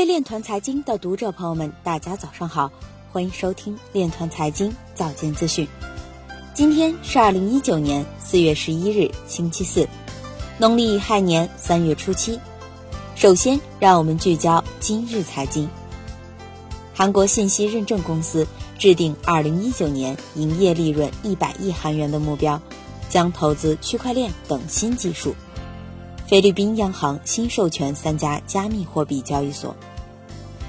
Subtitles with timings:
[0.00, 2.72] 位链团财经的读者朋友们，大家早上好，
[3.12, 5.68] 欢迎收听链团财经早间资讯。
[6.54, 9.86] 今天是二零一九年四月十一日，星期四，
[10.56, 12.40] 农历亥年三月初七。
[13.14, 15.68] 首先，让我们聚焦今日财经。
[16.94, 18.46] 韩国信息认证公司
[18.78, 22.58] 制定二零一九年营业利润一百亿韩元的目标，
[23.10, 25.34] 将投资区块链等新技术。
[26.30, 29.74] 菲律宾央行新授权三家加密货币交易所。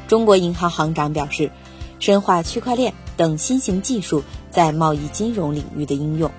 [0.08, 1.52] 中国银行行长表示，
[2.00, 6.32] 深化区块链等新型技术在贸易金融领域的应用。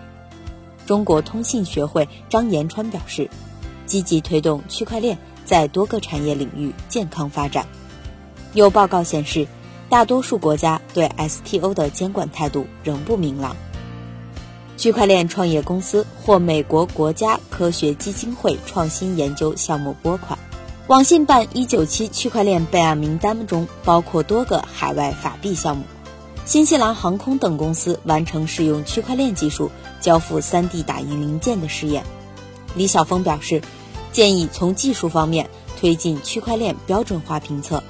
[0.87, 3.31] 中国通信学会张延川表示，
[3.87, 7.65] 积极推动区块链在多个产业领域健康发展。
[8.55, 9.47] 有报告显示，
[9.89, 13.55] 大多数国家对 STO 的监管态度仍不明朗。
[14.77, 20.39] 区块链创业公司获美国国家科学基金会创新研究项目拨款。
[20.89, 25.85] 网信办一九七区块链备案名单中包括多个海外法币项目。
[26.45, 32.03] 新西兰航空等公司完成使用区块链技术交付 3D 打印零件的试验。
[32.75, 33.63] 李晓峰表示，
[34.11, 37.83] 建议从技术方面推进区块链标准化评测。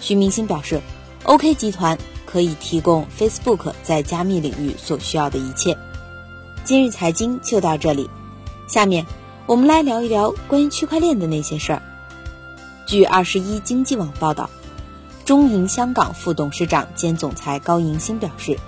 [0.00, 0.80] 徐明星表示
[1.24, 1.98] ，OK 集团
[2.30, 5.78] 可以提供 Facebook 在加密领域所需要的一切。
[6.62, 8.10] 今日财经就到这里，
[8.66, 9.06] 下面
[9.46, 11.82] 我们来聊一聊关于区块链的那些事儿。
[12.84, 14.50] 据二十一经济网报道，
[15.24, 18.58] 中银香港副董事长兼总裁高迎新表示，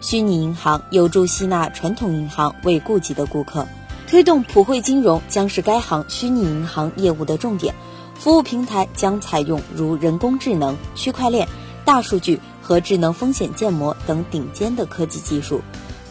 [0.00, 3.66] 虚拟银行有助吸纳传统银行未顾及的顾客，
[4.06, 7.74] 推动普惠金融将是该行虚拟银行业务的重点。
[8.14, 11.48] 服务平台将采用如人工智能、区块链、
[11.84, 15.62] 大数据和智能风险建模等顶尖的科技技术。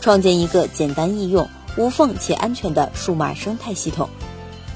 [0.02, 4.10] 创建一个简单易用、无缝且安全的数码生态系统。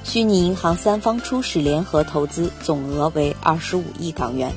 [0.04, 4.54] 虚拟银行三方初始联合投资总额为二十五亿港元，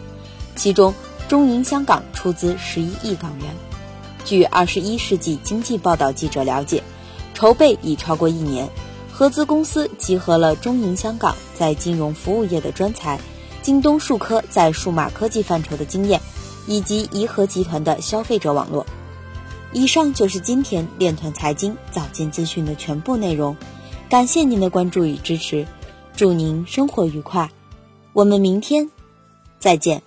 [0.55, 0.93] 其中
[1.27, 3.55] 中银香港出资十一亿港元。
[4.27, 6.83] 据二十一世纪经济报道记者了解，
[7.33, 8.69] 筹备已超过一年。
[9.11, 13.19] 合资公司集合了中银香港在金融服务业的专才，
[13.63, 16.21] 京东数科在数码科技范畴的经验，
[16.67, 18.85] 以及颐和集团的消费者网络。
[19.73, 23.57] 以上就是今天链团财经早间资讯的全部内容，
[24.09, 25.67] 感谢您的关注与支持，
[26.17, 27.51] 祝您生活愉快，
[28.13, 28.89] 我们明天
[29.59, 30.03] 再见。